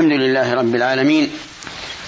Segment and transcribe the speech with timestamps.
[0.00, 1.30] الحمد لله رب العالمين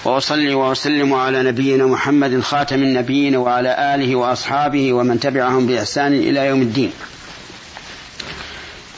[0.05, 6.61] وأصلي وأسلم على نبينا محمد خاتم النبيين وعلى آله وأصحابه ومن تبعهم بإحسان إلى يوم
[6.61, 6.91] الدين.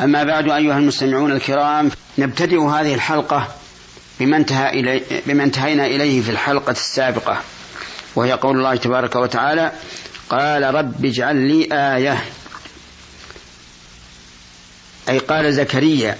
[0.02, 3.48] أما بعد أيها المستمعون الكرام نبتدئ هذه الحلقة
[4.20, 7.42] بما انتهى بما انتهينا إليه في الحلقة السابقة
[8.16, 9.72] وهي قول الله تبارك وتعالى
[10.30, 12.24] قال رب اجعل لي آية.
[15.10, 16.18] أي قال زكريا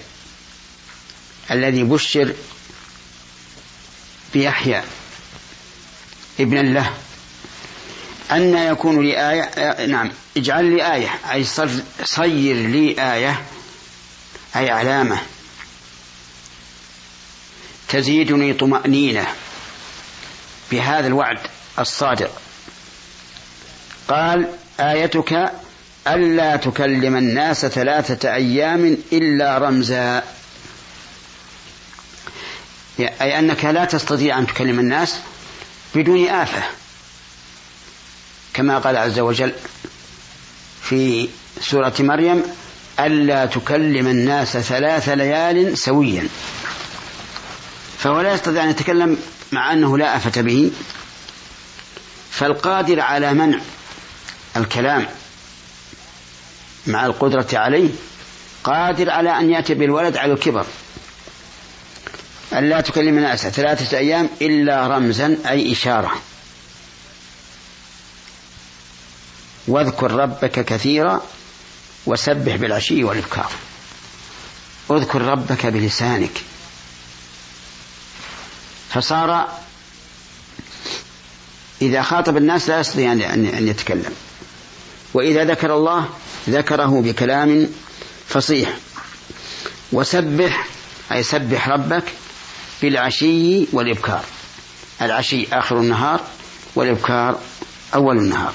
[1.50, 2.34] الذي بشر
[4.34, 4.82] بيحيى
[6.40, 6.92] ابنا له
[8.30, 11.44] أن يكون لي آية نعم اجعل لي آية أي
[12.04, 13.42] صير لي آية
[14.56, 15.18] أي علامة.
[17.88, 19.26] تزيدني طمأنينة
[20.70, 21.38] بهذا الوعد
[21.78, 22.30] الصادق.
[24.08, 24.48] قال
[24.80, 25.52] آيتك
[26.08, 30.22] ألا تكلم الناس ثلاثة أيام إلا رمزا.
[32.98, 35.16] أي أنك لا تستطيع أن تكلم الناس
[35.94, 36.62] بدون آفة.
[38.54, 39.52] كما قال عز وجل
[40.82, 41.28] في
[41.60, 42.42] سورة مريم
[43.00, 46.28] ألا تكلم الناس ثلاث ليال سويا.
[47.98, 49.18] فهو لا يستطيع أن يتكلم
[49.52, 50.70] مع أنه لا آفة به.
[52.30, 53.58] فالقادر على منع
[54.56, 55.06] الكلام
[56.86, 57.90] مع القدرة عليه
[58.64, 60.66] قادر على أن يأتي بالولد على الكبر.
[62.56, 66.12] أن لا تكلم الناس ثلاثة أيام إلا رمزا أي إشارة.
[69.68, 71.22] واذكر ربك كثيرا
[72.06, 73.50] وسبح بالعشي والإبكار.
[74.90, 76.42] اذكر ربك بلسانك.
[78.90, 79.48] فصار
[81.82, 84.14] إذا خاطب الناس لا يستطيع أن يتكلم.
[85.14, 86.08] وإذا ذكر الله
[86.48, 87.68] ذكره بكلام
[88.28, 88.76] فصيح.
[89.92, 90.66] وسبح
[91.12, 92.04] أي سبح ربك
[92.82, 94.24] بالعشي والإبكار.
[95.02, 96.20] العشي آخر النهار
[96.74, 97.40] والإبكار
[97.94, 98.52] أول النهار.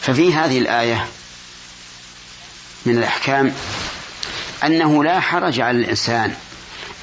[0.00, 1.06] ففي هذه الآية
[2.86, 3.54] من الأحكام
[4.64, 6.34] أنه لا حرج على الإنسان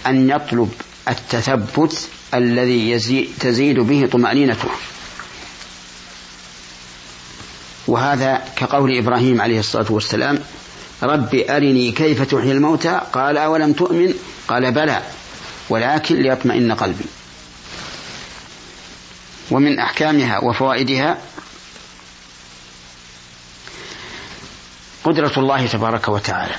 [0.07, 0.74] أن يطلب
[1.09, 3.00] التثبت الذي
[3.40, 4.69] تزيد به طمأنينته.
[7.88, 10.40] وهذا كقول إبراهيم عليه الصلاة والسلام
[11.03, 14.13] رب أرني كيف تحيي الموتى؟ قال أولم تؤمن؟
[14.47, 15.01] قال بلى
[15.69, 17.06] ولكن ليطمئن قلبي.
[19.51, 21.17] ومن أحكامها وفوائدها
[25.03, 26.55] قدرة الله تبارك وتعالى.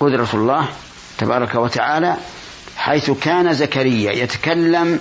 [0.00, 0.68] قدرة الله
[1.18, 2.16] تبارك وتعالى
[2.76, 5.00] حيث كان زكريا يتكلم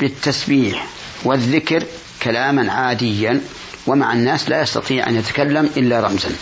[0.00, 0.86] بالتسبيح
[1.24, 1.84] والذكر
[2.22, 3.40] كلاما عاديا
[3.88, 6.36] ومع الناس لا يستطيع أن يتكلم إلا رمزا.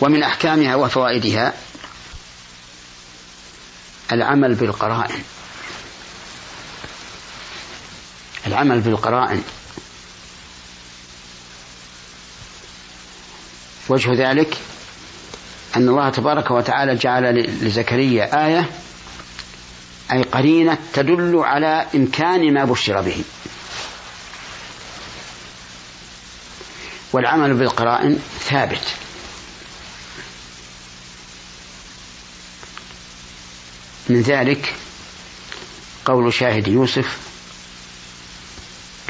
[0.00, 1.54] ومن أحكامها وفوائدها
[4.12, 5.22] العمل بالقرائن.
[8.46, 9.42] العمل بالقرائن.
[13.88, 14.58] وجه ذلك
[15.76, 17.24] أن الله تبارك وتعالى جعل
[17.62, 18.70] لزكريا آية
[20.12, 23.24] أي قرينة تدل على إمكان ما بشر به.
[27.12, 28.82] والعمل بالقرائن ثابت.
[34.08, 34.74] من ذلك
[36.04, 37.16] قول شاهد يوسف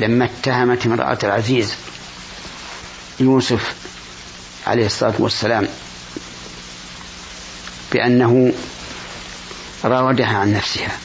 [0.00, 1.74] لما اتهمت امرأة العزيز
[3.20, 3.74] يوسف
[4.66, 5.68] عليه الصلاة والسلام
[7.92, 8.52] بأنه
[9.84, 10.98] راودها عن نفسها.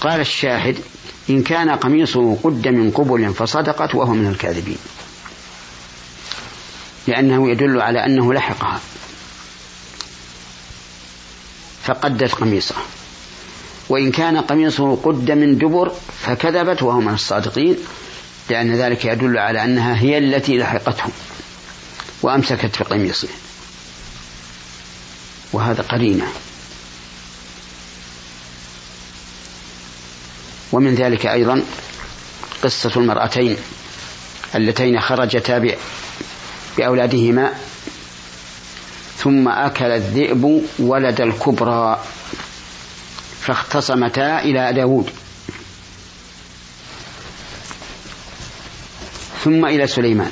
[0.00, 0.78] قال الشاهد
[1.30, 4.78] إن كان قميصه قد من قبل فصدقت وهو من الكاذبين.
[7.06, 8.80] لأنه يدل على أنه لحقها.
[11.84, 12.74] فقدت قميصه.
[13.88, 17.76] وإن كان قميصه قد من دبر فكذبت وهو من الصادقين
[18.50, 21.04] لأن ذلك يدل على أنها هي التي لحقته
[22.22, 23.28] وأمسكت بقميصه.
[25.52, 26.26] وهذا قرينة.
[30.72, 31.62] ومن ذلك أيضا
[32.62, 33.56] قصة المرأتين
[34.54, 35.76] اللتين خرجتا
[36.78, 37.52] بأولادهما
[39.18, 42.04] ثم أكل الذئب ولد الكبرى
[43.40, 45.10] فاختصمتا إلى داود.
[49.44, 50.30] ثم إلى سليمان.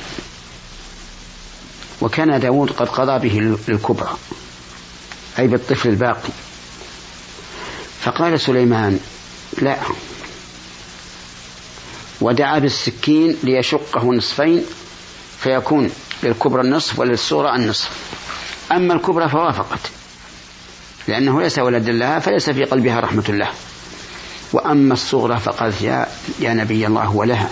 [2.01, 4.17] وكان داود قد قضى به الكبرى
[5.39, 6.33] أي بالطفل الباقي.
[8.01, 9.01] فقال سليمان
[9.63, 9.77] لا
[12.21, 14.65] ودعا بالسكين ليشقه نصفين
[15.39, 15.91] فيكون
[16.23, 17.91] للكبرى النصف وللصغرى النصف.
[18.73, 19.81] أما الكبرى فوافقت
[21.09, 23.49] لأنه ليس ولدا لها فليس في قلبها رحمة الله
[24.53, 26.07] وأما الصغرى فقالت يا,
[26.41, 27.51] يا نبي الله ولها.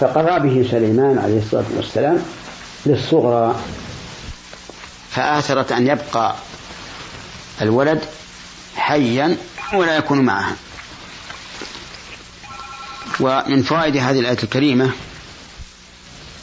[0.00, 2.22] فقضى به سليمان عليه الصلاة والسلام
[2.86, 3.56] للصغرى.
[5.10, 6.34] فآثرت أن يبقى
[7.62, 8.00] الولد
[8.76, 9.36] حيا
[9.74, 10.56] ولا يكون معها.
[13.20, 14.90] ومن فوائد هذه الآية الكريمة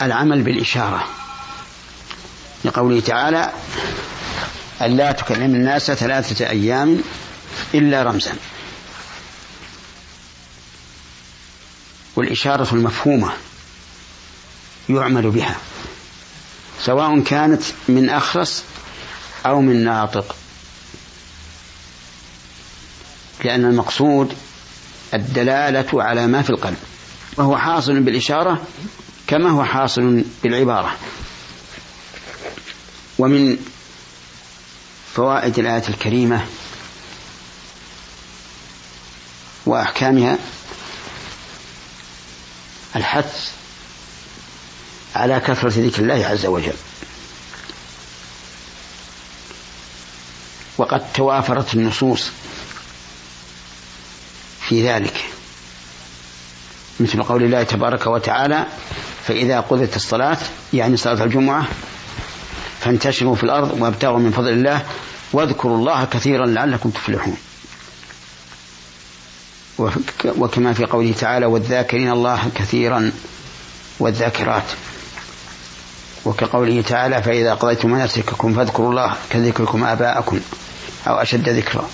[0.02, 1.08] العمل بالإشارة
[2.64, 3.52] لقوله تعالى
[4.82, 7.02] ألا تكلم الناس ثلاثة أيام
[7.74, 8.36] إلا رمزا.
[12.16, 13.32] والإشارة المفهومة
[14.88, 15.56] يعمل بها
[16.84, 18.64] سواء كانت من أخرس
[19.46, 20.36] أو من ناطق
[23.44, 24.34] لأن المقصود
[25.14, 26.76] الدلالة على ما في القلب.
[27.36, 28.62] وهو حاصل بالإشارة
[29.26, 30.96] كما هو حاصل بالعبارة.
[33.18, 33.56] ومن
[35.14, 36.46] فوائد الآية الكريمة
[39.66, 40.38] وأحكامها
[42.96, 43.50] الحث
[45.14, 46.76] على كثرة ذكر الله عز وجل.
[50.78, 52.30] وقد توافرت النصوص
[54.72, 55.24] في ذلك.
[57.00, 58.66] مثل قول الله تبارك وتعالى
[59.26, 60.38] فإذا قضت الصلاة
[60.72, 61.66] يعني صلاة الجمعة
[62.80, 64.82] فانتشروا في الأرض وابتغوا من فضل الله
[65.32, 67.36] واذكروا الله كثيرا لعلكم تفلحون.
[70.24, 73.12] وكما في قوله تعالى والذاكرين الله كثيرا
[73.98, 74.64] والذاكرات.
[76.24, 80.40] وكقوله تعالى فإذا قضيتم مناسككم فاذكروا الله كذكركم آباءكم
[81.06, 81.88] أو أشد ذكرا.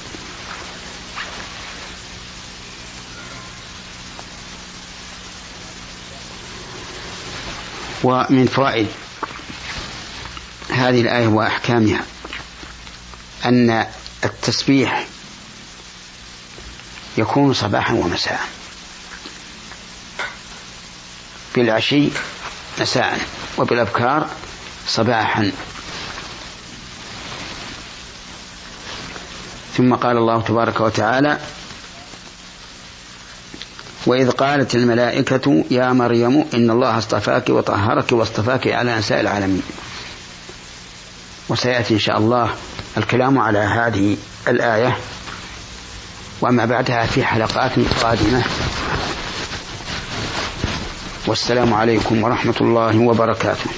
[8.02, 8.86] ومن فوائد
[10.70, 12.00] هذه الآية وأحكامها
[13.44, 13.86] أن
[14.24, 15.06] التسبيح
[17.18, 18.40] يكون صباحا ومساء.
[21.54, 22.08] بالعشي
[22.80, 23.20] مساء
[23.58, 24.28] وبالأبكار
[24.88, 25.52] صباحا.
[29.76, 31.40] ثم قال الله تبارك وتعالى
[34.08, 39.62] وإذ قالت الملائكة يا مريم إن الله اصطفاك وطهرك واصطفاك على نساء العالمين.
[41.48, 42.50] وسيأتي إن شاء الله
[42.96, 44.16] الكلام على هذه
[44.48, 44.96] الآية
[46.40, 47.72] وما بعدها في حلقات
[48.02, 48.42] قادمة.
[51.26, 53.70] والسلام عليكم ورحمة الله وبركاته.